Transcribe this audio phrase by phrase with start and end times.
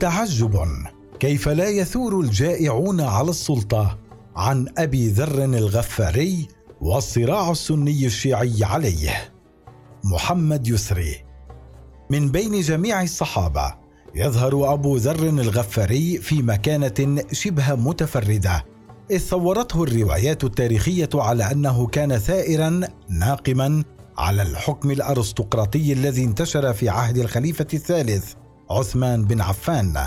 [0.00, 0.66] تعجب.
[1.18, 3.98] كيف لا يثور الجائعون على السلطة؟
[4.36, 6.48] عن أبي ذر الغفاري
[6.80, 9.32] والصراع السني الشيعي عليه.
[10.04, 11.24] محمد يسري.
[12.10, 13.74] من بين جميع الصحابة
[14.14, 18.64] يظهر أبو ذر الغفاري في مكانة شبه متفردة
[19.10, 23.84] إذ صورته الروايات التاريخية على أنه كان ثائرا ناقما
[24.18, 28.39] على الحكم الأرستقراطي الذي انتشر في عهد الخليفة الثالث.
[28.70, 30.06] عثمان بن عفان.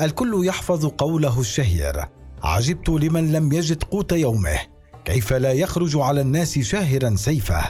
[0.00, 2.04] الكل يحفظ قوله الشهير.
[2.42, 4.58] عجبت لمن لم يجد قوت يومه.
[5.04, 7.62] كيف لا يخرج على الناس شاهرا سيفه.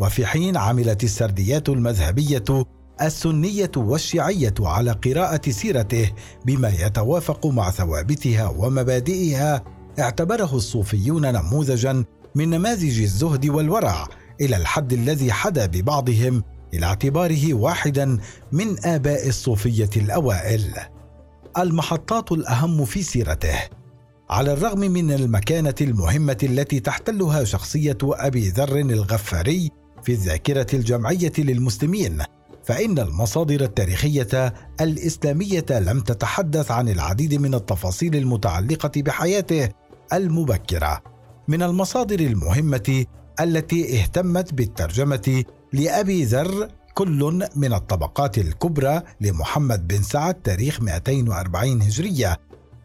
[0.00, 2.44] وفي حين عملت السرديات المذهبية
[3.02, 6.12] السنية والشيعية على قراءة سيرته
[6.44, 9.64] بما يتوافق مع ثوابتها ومبادئها
[9.98, 14.08] اعتبره الصوفيون نموذجا من نماذج الزهد والورع
[14.40, 16.42] إلى الحد الذي حدا ببعضهم
[16.74, 18.18] إلى اعتباره واحدا
[18.52, 20.74] من آباء الصوفية الأوائل.
[21.58, 23.58] المحطات الأهم في سيرته.
[24.30, 29.70] على الرغم من المكانة المهمة التي تحتلها شخصية أبي ذر الغفاري
[30.02, 32.22] في الذاكرة الجمعية للمسلمين
[32.64, 39.68] فإن المصادر التاريخية الإسلامية لم تتحدث عن العديد من التفاصيل المتعلقة بحياته
[40.12, 41.02] المبكرة.
[41.48, 43.04] من المصادر المهمة
[43.40, 52.36] التي اهتمت بالترجمة لأبي ذر كل من الطبقات الكبرى لمحمد بن سعد تاريخ 240 هجرية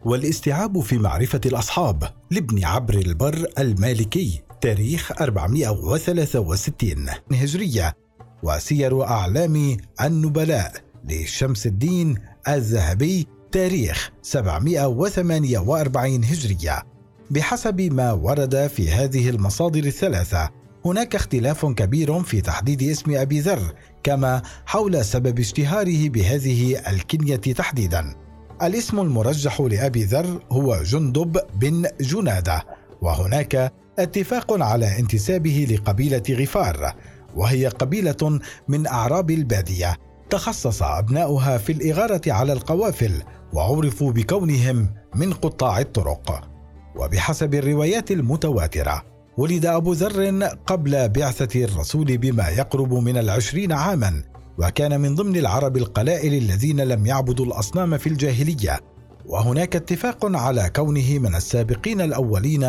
[0.04, 7.96] والاستيعاب في معرفة الأصحاب لابن عبر البر المالكي تاريخ 463 هجرية
[8.42, 10.72] وسير أعلام النبلاء
[11.08, 12.14] لشمس الدين
[12.48, 16.82] الذهبي تاريخ 748 هجرية.
[17.30, 20.50] بحسب ما ورد في هذه المصادر الثلاثة
[20.88, 28.14] هناك اختلاف كبير في تحديد اسم أبي ذر كما حول سبب اشتهاره بهذه الكنية تحديدا.
[28.62, 32.64] الاسم المرجح لأبي ذر هو جندب بن جنادة
[33.02, 36.94] وهناك اتفاق على انتسابه لقبيلة غفار
[37.36, 39.96] وهي قبيلة من أعراب البادية.
[40.30, 43.12] تخصص أبناؤها في الإغارة على القوافل
[43.52, 46.48] وعرفوا بكونهم من قطاع الطرق.
[46.96, 54.22] وبحسب الروايات المتواترة ولد أبو ذر قبل بعثة الرسول بما يقرب من العشرين عاما
[54.58, 58.80] وكان من ضمن العرب القلائل الذين لم يعبدوا الأصنام في الجاهلية.
[59.26, 62.64] وهناك اتفاق على كونه من السابقين الأولين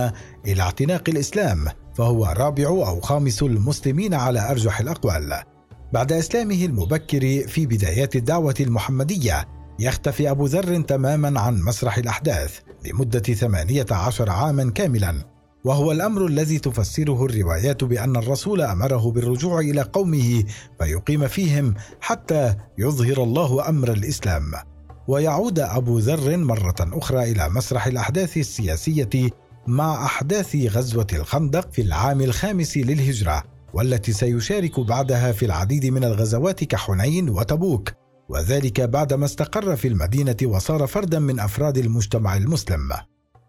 [0.46, 1.66] إلى اعتناق الإسلام
[1.96, 5.34] فهو رابع أو خامس المسلمين على أرجح الأقوال.
[5.94, 9.46] بعد إسلامه المبكر في بدايات الدعوة المحمدية
[9.80, 15.39] يختفي أبو ذر تماما عن مسرح الأحداث لمدة ثمانية عشر عاما كاملا.
[15.66, 20.44] وهو الأمر الذي تفسره الروايات بأن الرسول أمره بالرجوع إلى قومه
[20.80, 24.52] فيقيم فيهم حتى يظهر الله أمر الإسلام.
[25.08, 29.10] ويعود أبو ذر مرة أخرى إلى مسرح الأحداث السياسية
[29.68, 33.44] مع أحداث غزوة الخندق في العام الخامس للهجرة
[33.74, 37.92] والتي سيشارك بعدها في العديد من الغزوات كحنين وتبوك.
[38.30, 42.90] وذلك بعدما استقر في المدينة وصار فردا من أفراد المجتمع المسلم.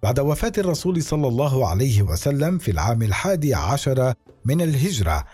[0.03, 5.25] بعد وفاة الرسول صلى الله عليه وسلم في العام الحادي عشر من الهجرة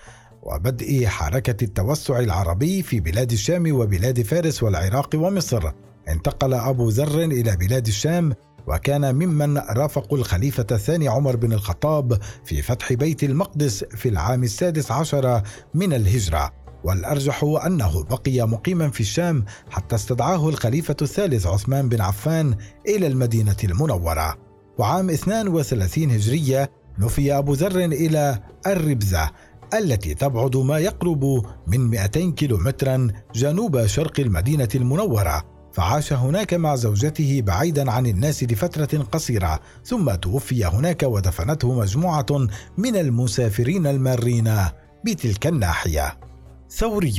[0.43, 5.71] وبدء حركة التوسع العربي في بلاد الشام وبلاد فارس والعراق ومصر
[6.09, 8.33] انتقل أبو ذر إلى بلاد الشام
[8.67, 14.91] وكان ممن رافقوا الخليفة الثاني عمر بن الخطاب في فتح بيت المقدس في العام السادس
[14.91, 15.43] عشر
[15.75, 16.53] من الهجرة.
[16.85, 22.57] والأرجح أنه بقي مقيما في الشام حتى استدعاه الخليفة الثالث عثمان بن عفان
[22.89, 24.46] إلى المدينة المنورة.
[24.79, 29.31] وعام 32 هجرية نفي أبو ذر إلى الربزة
[29.75, 35.45] التي تبعد ما يقرب من 200 كيلومترا جنوب شرق المدينة المنورة.
[35.73, 42.27] فعاش هناك مع زوجته بعيدا عن الناس لفترة قصيرة ثم توفي هناك ودفنته مجموعة
[42.79, 44.55] من المسافرين المارين
[45.05, 46.19] بتلك الناحية.
[46.71, 47.15] ثوري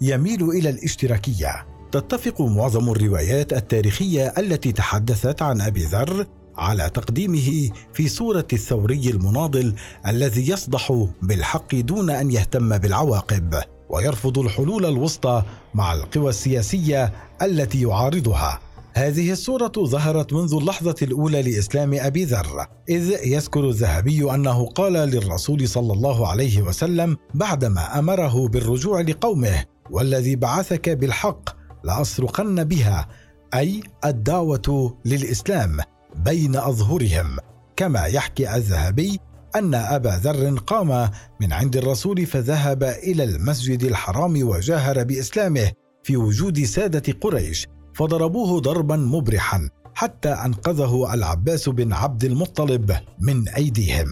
[0.00, 1.66] يميل إلى الاشتراكية.
[1.92, 6.26] تتفق معظم الروايات التاريخية التي تحدثت عن أبي ذر
[6.56, 9.74] على تقديمه في صورة الثوري المناضل
[10.06, 13.54] الذي يصدح بالحق دون أن يهتم بالعواقب
[13.90, 15.42] ويرفض الحلول الوسطى
[15.74, 17.12] مع القوى السياسية
[17.42, 18.60] التي يعارضها.
[18.94, 25.68] هذه الصورة ظهرت منذ اللحظة الأولى لإسلام أبي ذر، إذ يذكر الذهبي أنه قال للرسول
[25.68, 31.50] صلى الله عليه وسلم بعدما أمره بالرجوع لقومه: "والذي بعثك بالحق
[31.84, 33.08] لأصرخن بها،
[33.54, 35.78] أي الدعوة للإسلام.
[36.16, 37.36] بين أظهرهم،
[37.76, 39.20] كما يحكي الذهبي
[39.56, 41.10] أن أبا ذر قام
[41.40, 45.72] من عند الرسول فذهب إلى المسجد الحرام وجاهر بإسلامه
[46.02, 54.08] في وجود سادة قريش فضربوه ضربا مبرحا حتى أنقذه العباس بن عبد المطلب من أيديهم.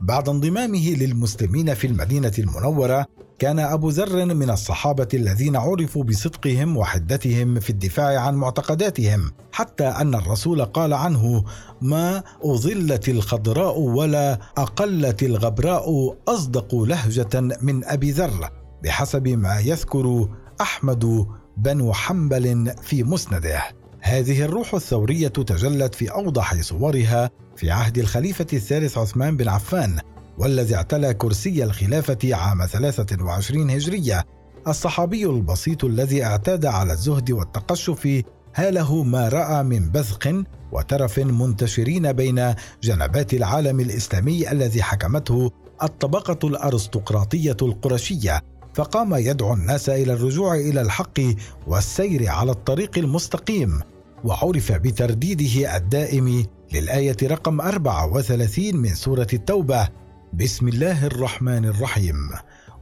[0.00, 3.06] بعد انضمامه للمسلمين في المدينة المنورة
[3.38, 10.14] كان أبو ذر من الصحابة الذين عرفوا بصدقهم وحدتهم في الدفاع عن معتقداتهم حتى أن
[10.14, 11.44] الرسول قال عنه
[11.80, 18.50] ما أظلت الخضراء ولا أقلت الغبراء أصدق لهجة من أبي ذر
[18.84, 20.28] بحسب ما يذكر
[20.60, 21.26] أحمد
[21.56, 23.62] بن حنبل في مسنده.
[24.00, 29.98] هذه الروح الثورية تجلت في أوضح صورها في عهد الخليفة الثالث عثمان بن عفان
[30.38, 34.24] والذي اعتلى كرسي الخلافة عام 23 هجرية.
[34.68, 38.22] الصحابي البسيط الذي اعتاد على الزهد والتقشف
[38.54, 45.50] هاله ما رأى من بذق وترف منتشرين بين جنبات العالم الإسلامي الذي حكمته
[45.82, 48.40] الطبقة الأرستقراطية القرشية.
[48.74, 51.20] فقام يدعو الناس إلى الرجوع إلى الحق
[51.66, 53.80] والسير على الطريق المستقيم
[54.24, 59.88] وعرف بترديده الدائم للآية رقم 34 من سورة التوبة.
[60.32, 62.30] بسم الله الرحمن الرحيم.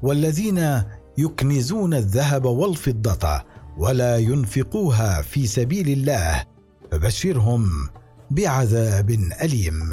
[0.03, 0.83] والذين
[1.19, 3.43] يكنزون الذهب والفضة
[3.79, 6.45] ولا ينفقوها في سبيل الله
[6.93, 7.89] فبشرهم
[8.31, 9.11] بعذاب
[9.43, 9.91] أليم.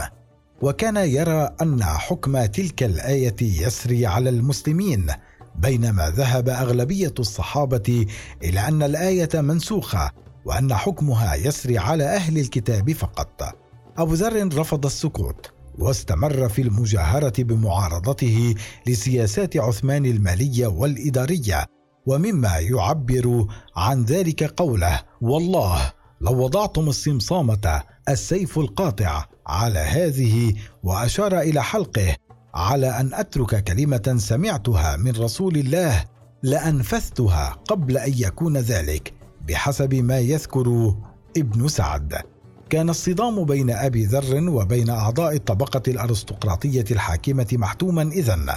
[0.62, 5.07] وكان يرى أن حكم تلك الآية يسري على المسلمين
[5.56, 8.06] بينما ذهب أغلبية الصحابة
[8.44, 10.12] إلى أن الآية منسوخة
[10.46, 13.69] وأن حكمها يسري على أهل الكتاب فقط.
[14.00, 18.56] أبو ذر رفض السكوت واستمر في المجاهرة بمعارضته
[18.88, 21.66] لسياسات عثمان المالية والإدارية
[22.06, 25.92] ومما يعبر عن ذلك قوله والله
[26.22, 30.54] لو وضعتم الصمصامة السيف القاطع على هذه
[30.84, 32.16] وأشار إلى حلقه
[32.54, 36.04] على أن أترك كلمة سمعتها من رسول الله
[36.44, 39.13] لأنفذتها قبل أن يكون ذلك
[39.48, 40.96] بحسب ما يذكر
[41.38, 42.38] ابن سعد.
[42.69, 48.50] كان الصدام بين أبي ذر وبين أعضاء الطبقة الأرستقراطية الحاكمة محتوما اذن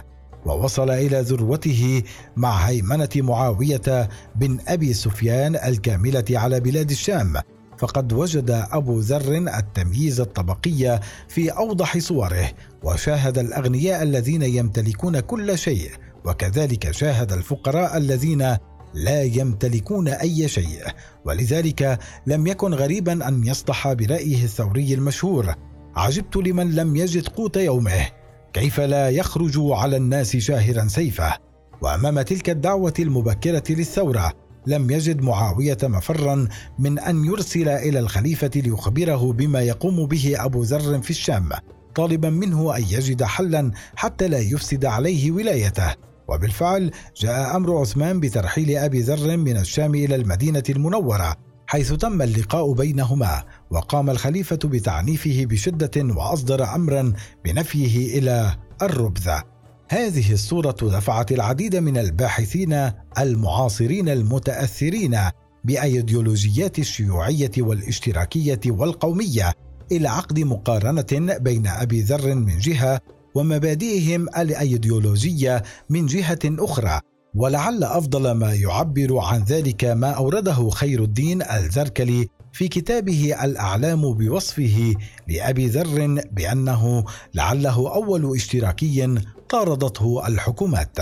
[0.46, 2.02] ووصل إلى ذروته
[2.36, 7.32] مع هيمنة معاوية بن أبي سفيان الكاملة على بلاد الشام.
[7.78, 12.50] فقد وجد أبو ذر التمييز الطبقي في أوضح صوره
[12.82, 15.90] وشاهد الأغنياء الذين يمتلكون كل شيء
[16.24, 18.56] وكذلك شاهد الفقراء الذين
[18.94, 20.82] لا يمتلكون أي شيء
[21.24, 25.54] ولذلك لم يكن غريبا أن يصدح برأيه الثوري المشهور.
[25.96, 28.06] عجبت لمن لم يجد قوت يومه.
[28.52, 31.38] كيف لا يخرج على الناس شاهرا سيفه؟
[31.82, 34.32] وأمام تلك الدعوة المبكرة للثورة
[34.66, 36.48] لم يجد معاوية مفرا
[36.78, 41.48] من أن يرسل إلى الخليفة ليخبره بما يقوم به أبو ذر في الشام
[41.94, 45.94] طالبا منه أن يجد حلا حتى لا يفسد عليه ولايته.
[46.28, 51.36] وبالفعل جاء أمر عثمان بترحيل أبي ذر من الشام إلى المدينة المنورة
[51.66, 57.12] حيث تم اللقاء بينهما وقام الخليفة بتعنيفه بشدة وأصدر امرا
[57.44, 59.42] بنفيه إلى الربذة.
[59.88, 65.18] هذه الصورة دفعت العديد من الباحثين المعاصرين المتأثرين
[65.64, 69.52] بأيديولوجيات الشيوعية والاشتراكية والقومية
[69.92, 73.00] إلى عقد مقارنة بين أبي ذر من جهة
[73.34, 77.00] ومبادئهم الأيديولوجية من جهة أخرى
[77.34, 84.94] ولعل أفضل ما يعبر عن ذلك ما أورده خير الدين الزركلي في كتابه الأعلام بوصفه
[85.28, 89.14] لأبي ذر بأنه لعله أول اشتراكي
[89.48, 90.98] طاردته الحكومات.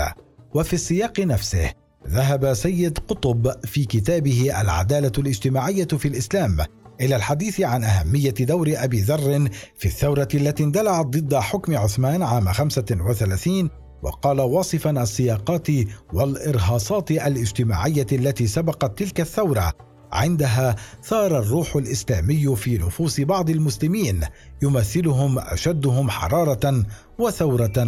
[0.55, 1.71] وفي السياق نفسه
[2.07, 6.57] ذهب سيد قطب في كتابه العدالة الاجتماعية في الإسلام
[7.01, 12.51] إلى الحديث عن أهمية دور أبي ذر في الثورة التي اندلعت ضد حكم عثمان عام
[12.51, 13.69] 35
[14.03, 15.67] وقال واصفا السياقات
[16.13, 19.73] والإرهاصات الاجتماعية التي سبقت تلك الثورة.
[20.11, 24.21] عندها ثار الروح الإسلامي في نفوس بعض المسلمين
[24.61, 26.85] يمثلهم أشدهم حرارة
[27.19, 27.87] وثورة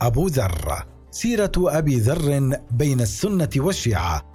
[0.00, 0.84] أبو ذر.
[1.10, 4.33] سيرة أبي ذر بين السنة والشيعة.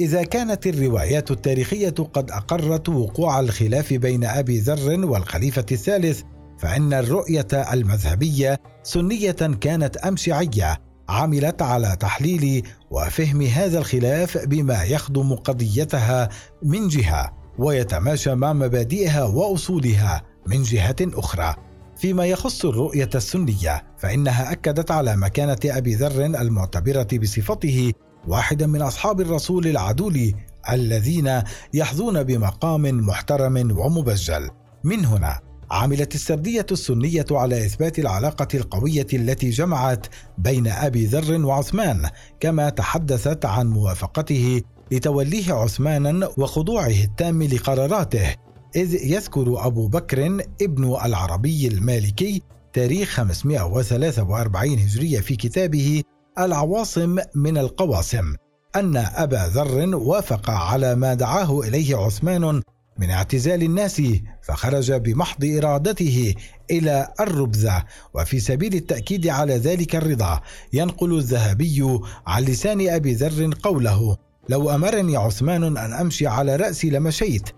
[0.00, 6.22] إذا كانت الروايات التاريخية قد أقرت وقوع الخلاف بين أبي ذر والخليفة الثالث
[6.58, 9.30] فإن الرؤية المذهبية سنية
[9.60, 10.78] كانت أم شيعية
[11.08, 16.28] عملت على تحليل وفهم هذا الخلاف بما يخدم قضيتها
[16.62, 21.54] من جهة ويتماشى مع مبادئها وأصولها من جهة أخرى.
[21.96, 27.92] فيما يخص الرؤية السنية فإنها أكدت على مكانة أبي ذر المعتبرة بصفته
[28.28, 30.34] واحدا من أصحاب الرسول العدول
[30.70, 31.42] الذين
[31.74, 34.50] يحظون بمقام محترم ومبجل.
[34.84, 40.06] من هنا عملت السردية السنية على إثبات العلاقة القوية التي جمعت
[40.38, 42.08] بين أبي ذر وعثمان
[42.40, 48.34] كما تحدثت عن موافقته لتوليه عثمانا وخضوعه التام لقراراته
[48.76, 56.02] إذ يذكر أبو بكر ابن العربي المالكي تاريخ 543 هجرية في كتابه
[56.40, 58.34] العواصم من القواصم.
[58.76, 62.62] أن أبا ذر وافق على ما دعاه إليه عثمان
[62.98, 64.02] من اعتزال الناس
[64.42, 66.34] فخرج بمحض إرادته
[66.70, 70.40] إلى الربذه وفي سبيل التأكيد على ذلك الرضا
[70.72, 74.16] ينقل الذهبي عن لسان أبي ذر قوله
[74.48, 77.48] لو أمرني عثمان أن أمشي على رأسي لمشيت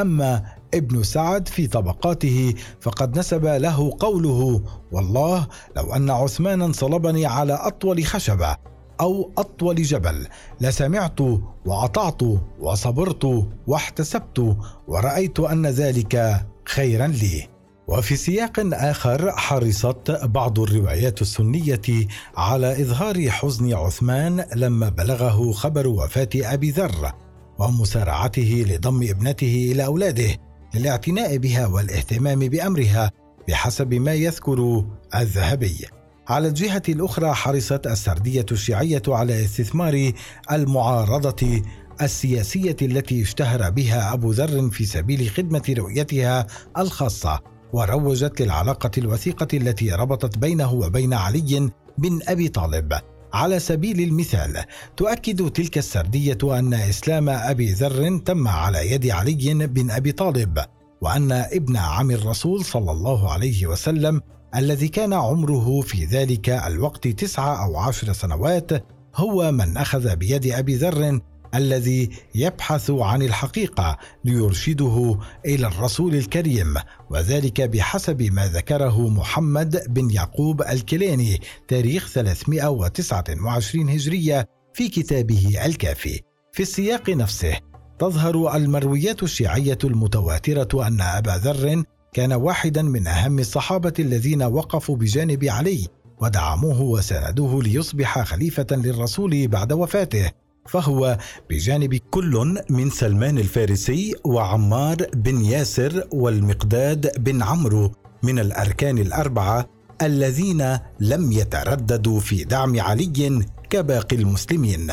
[0.00, 0.42] أما
[0.74, 8.06] ابن سعد في طبقاته فقد نسب له قوله والله لو أن عثمانا صلبني على أطول
[8.06, 8.56] خشبة
[9.00, 10.26] أو أطول جبل
[10.60, 11.20] لسمعت
[11.66, 12.22] وأطعت
[12.60, 14.56] وصبرت واحتسبت
[14.88, 17.48] ورأيت أن ذلك خيرا لي.
[17.88, 26.28] وفي سياق آخر حرصت بعض الروايات السنية على إظهار حزن عثمان لما بلغه خبر وفاة
[26.34, 27.12] أبي ذر
[27.60, 30.36] ومسارعته لضم ابنته إلى أولاده
[30.74, 33.10] للاعتناء بها والاهتمام بأمرها
[33.48, 35.86] بحسب ما يذكر الذهبي.
[36.28, 40.12] على الجهة الأخرى حرصت السردية الشيعية على استثمار
[40.52, 41.62] المعارضة
[42.02, 46.46] السياسية التي اشتهر بها أبو ذر في سبيل خدمة رؤيتها
[46.78, 47.40] الخاصة
[47.72, 52.92] وروجت للعلاقة الوثيقة التي ربطت بينه وبين علي بن أبي طالب.
[53.32, 54.64] على سبيل المثال
[54.96, 60.58] تؤكد تلك السردية أن إسلام أبي ذر تم على يد علي بن أبي طالب
[61.00, 64.20] وأن ابن عم الرسول صلى الله عليه وسلم
[64.56, 68.70] الذي كان عمره في ذلك الوقت تسعة أو عشر سنوات
[69.16, 71.20] هو من أخذ بيد أبي ذر
[71.54, 76.74] الذي يبحث عن الحقيقة ليرشده إلى الرسول الكريم
[77.10, 86.20] وذلك بحسب ما ذكره محمد بن يعقوب الكليني تاريخ 329 هجرية في كتابه الكافي.
[86.52, 87.56] في السياق نفسه
[87.98, 95.44] تظهر المرويات الشيعية المتواترة أن أبا ذر كان واحدا من أهم الصحابة الذين وقفوا بجانب
[95.44, 95.86] علي
[96.20, 100.30] ودعموه وساندوه ليصبح خليفة للرسول بعد وفاته.
[100.70, 101.18] فهو
[101.50, 109.70] بجانب كل من سلمان الفارسي وعمار بن ياسر والمقداد بن عمرو من الأركان الأربعة
[110.02, 114.92] الذين لم يترددوا في دعم علي كباقي المسلمين.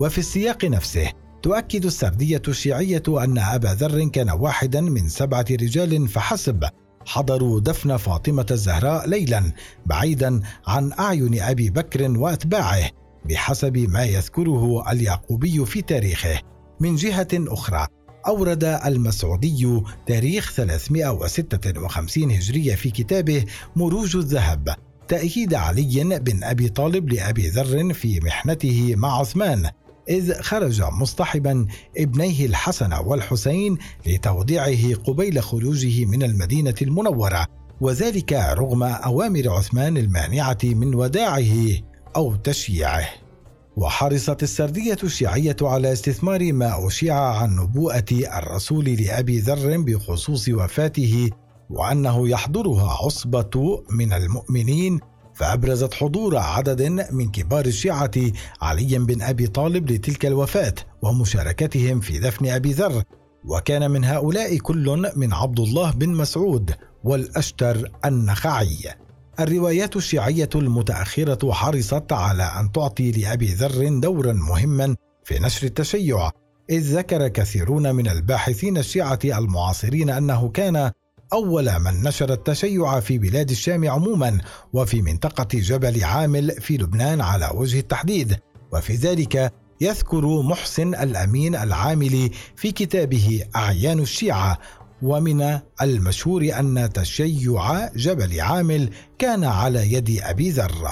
[0.00, 6.64] وفي السياق نفسه تؤكد السردية الشيعية أن أبا ذر كان واحدا من سبعة رجال فحسب.
[7.06, 9.52] حضروا دفن فاطمة الزهراء ليلا
[9.86, 12.90] بعيدا عن أعين أبي بكر وأتباعه.
[13.24, 16.40] بحسب ما يذكره اليعقوبي في تاريخه.
[16.80, 17.86] من جهة أخرى
[18.26, 23.44] أورد المسعودي تاريخ 356 هجرية في كتابه
[23.76, 24.74] مروج الذهب
[25.08, 29.70] تأييد علي بن أبي طالب لأبي ذر في محنته مع عثمان
[30.08, 31.66] إذ خرج مصطحبا
[31.98, 37.46] ابنيه الحسن والحسين لتوديعه قبيل خروجه من المدينة المنورة
[37.80, 41.87] وذلك رغم أوامر عثمان المانعة من وداعه.
[42.16, 43.08] أو تشييعه.
[43.76, 51.30] وحرصت السردية الشيعية على استثمار ما أشيع عن نبوءة الرسول لأبي ذر بخصوص وفاته
[51.70, 55.00] وأنه يحضرها عصبة من المؤمنين
[55.34, 58.10] فأبرزت حضور عدد من كبار الشيعة
[58.62, 63.02] علي بن أبي طالب لتلك الوفاة ومشاركتهم في دفن أبي ذر.
[63.44, 66.74] وكان من هؤلاء كل من عبد الله بن مسعود
[67.04, 68.78] والأشتر النخعي.
[69.40, 76.30] الروايات الشيعية المتأخرة حرصت على أن تعطي لأبي ذر دورا مهما في نشر التشيع
[76.70, 80.90] إذ ذكر كثيرون من الباحثين الشيعة المعاصرين أنه كان
[81.32, 84.40] أول من نشر التشيع في بلاد الشام عموما
[84.72, 88.36] وفي منطقة جبل عامل في لبنان على وجه التحديد
[88.72, 94.58] وفي ذلك يذكر محسن الأمين العاملي في كتابه أعيان الشيعة
[95.02, 100.88] ومن المشهور أن تشيع جبل عامل كان على يد أبي ذر.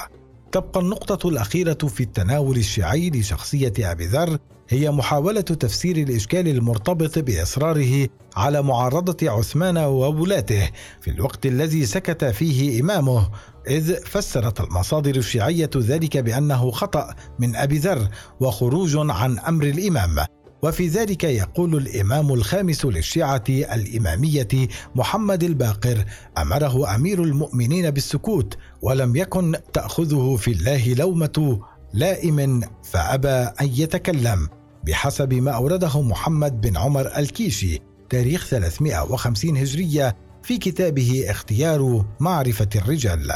[0.53, 8.09] تبقى النقطة الأخيرة في التناول الشيعي لشخصية أبي ذر هي محاولة تفسير الإشكال المرتبط بإصراره
[8.37, 10.71] على معارضة عثمان وولاته
[11.01, 13.31] في الوقت الذي سكت فيه إمامه
[13.69, 18.09] إذ فسرت المصادر الشيعية ذلك بأنه خطأ من أبي ذر
[18.41, 20.27] وخروج عن أمر الإمام.
[20.67, 24.49] وفي ذلك يقول الإمام الخامس للشيعة الإمامية
[24.95, 26.05] محمد الباقر
[26.39, 31.61] أمره أمير المؤمنين بالسكوت ولم يكن تأخذه في الله لومة
[31.95, 34.49] لائم فأبى أن يتكلم
[34.87, 37.79] بحسب ما أورده محمد بن عمر الكيشي
[38.11, 43.33] تاريخ 350 هجرية في كتابه اختيار معرفة الرجال.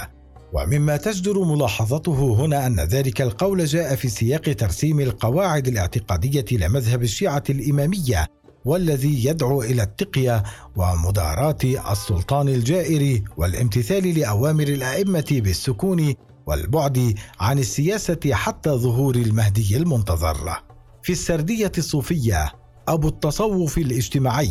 [0.52, 7.44] ومما تجدر ملاحظته هنا أن ذلك القول جاء في سياق ترسيم القواعد الاعتقادية لمذهب الشيعة
[7.50, 8.26] الإمامية
[8.64, 10.42] والذي يدعو إلى التقية
[10.76, 11.58] ومداراة
[11.92, 16.14] السلطان الجائر والامتثال لأوامر الأئمة بالسكون
[16.46, 20.62] والبعد عن السياسة حتى ظهور المهدي المنتظر.
[21.02, 22.52] في السردية الصوفية
[22.88, 24.50] أبو التصوف الاجتماعي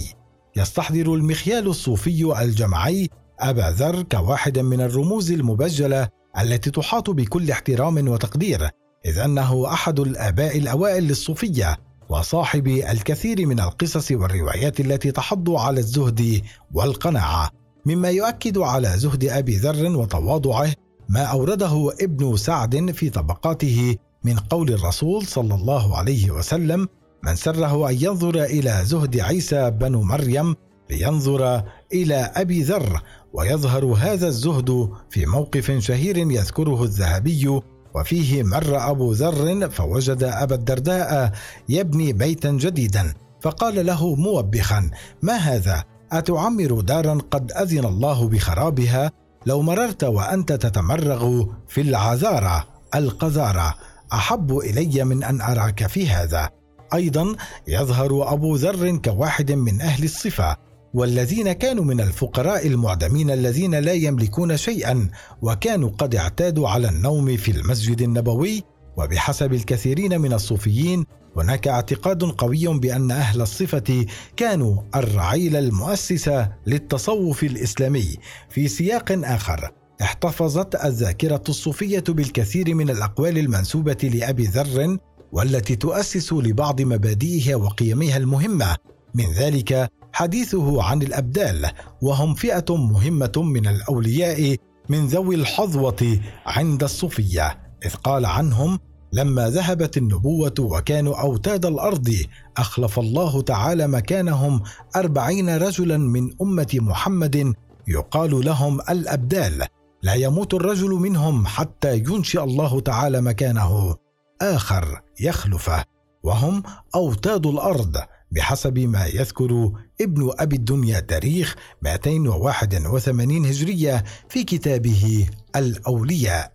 [0.56, 8.70] يستحضر المخيال الصوفي الجمعي أبا ذر كواحد من الرموز المبجلة التي تحاط بكل احترام وتقدير
[9.06, 11.78] إذ أنه أحد الآباء الأوائل للصوفية
[12.10, 16.42] وصاحب الكثير من القصص والروايات التي تحض على الزهد
[16.74, 17.50] والقناعة.
[17.86, 20.74] مما يؤكد على زهد أبي ذر وتواضعه
[21.10, 26.88] ما أورده ابن سعد في طبقاته من قول الرسول صلى الله عليه وسلم
[27.24, 30.56] من سره أن ينظر إلى زهد عيسى بن مريم
[30.90, 33.02] لينظر إلى أبي ذر
[33.34, 37.62] ويظهر هذا الزهد في موقف شهير يذكره الذهبي
[37.96, 41.32] وفيه مر أبو ذر فوجد أبا الدرداء
[41.70, 44.90] يبني بيتا جديدا فقال له موبخا
[45.22, 49.12] ما هذا؟ أتعمر دارا قد أذن الله بخرابها؟
[49.46, 53.76] لو مررت وأنت تتمرغ في العذاره القذاره
[54.14, 56.50] أحب إلي من أن أراك في هذا.
[56.94, 57.36] أيضا
[57.68, 60.58] يظهر أبو ذر كواحد من أهل الصفة
[60.94, 65.10] والذين كانوا من الفقراء المعدمين الذين لا يملكون شيئا
[65.42, 68.64] وكانوا قد اعتادوا على النوم في المسجد النبوي.
[68.98, 71.06] وبحسب الكثيرين من الصوفيين
[71.38, 74.06] هناك اعتقاد قوي بأن أهل الصفة
[74.38, 78.18] كانوا الرعيل المؤسسه للتصوف الإسلامي.
[78.50, 84.98] في سياق آخر احتفظت الذاكرة الصوفية بالكثير من الأقوال المنسوبة لأبي ذر
[85.32, 88.76] والتي تؤسس لبعض مبادئها وقيمها المهمة.
[89.16, 94.58] من ذلك حديثه عن الأبدال وهم فئة مهمة من الأولياء
[94.90, 98.80] من ذوي الحظوة عند الصوفية إذ قال عنهم
[99.14, 102.16] لما ذهبت النبوة وكانوا أوتاد الأرض
[102.58, 104.62] أخلف الله تعالى مكانهم
[104.96, 107.54] أربعين رجلا من أمة محمد
[107.88, 109.66] يقال لهم الأبدال
[110.04, 113.96] لا يموت الرجل منهم حتى ينشئ الله تعالى مكانه
[114.42, 115.84] آخر يخلفه
[116.24, 116.64] وهم
[116.96, 117.98] أوتاد الأرض
[118.32, 126.54] بحسب ما يذكر ابن أبي الدنيا تاريخ 281 هجرية في كتابه الأولياء.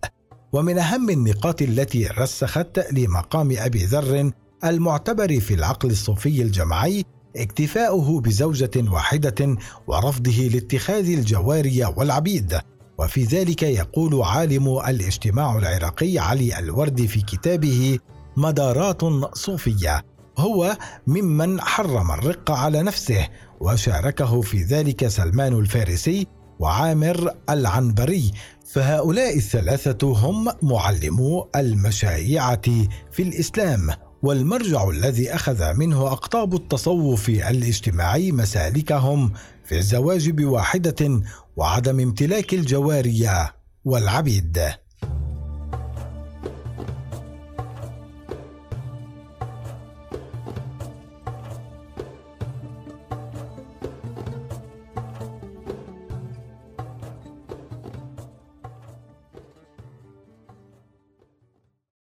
[0.53, 4.31] ومن أهم النقاط التي رسخت لمقام أبي ذر
[4.63, 7.03] المعتبر في العقل الصوفي الجمعي
[7.37, 9.57] اكتفاؤه بزوجة واحدة
[9.87, 12.59] ورفضه لاتخاذ الجواري والعبيد.
[12.99, 17.99] وفي ذلك يقول عالم الاجتماع العراقي علي الوردي في كتابه
[18.37, 19.01] مدارات
[19.33, 20.14] صوفية.
[20.37, 23.27] هو ممن حرم الرق على نفسه
[23.59, 26.27] وشاركه في ذلك سلمان الفارسي
[26.59, 28.31] وعامر العنبري
[28.65, 33.89] فهؤلاء الثلاثة هم معلمو المشايعة في الإسلام
[34.23, 39.31] والمرجع الذي أخذ منه أقطاب التصوف الاجتماعي مسالكهم
[39.65, 41.21] في الزواج بواحده
[41.55, 43.29] وعدم امتلاك الجواري
[43.85, 44.59] والعبيد.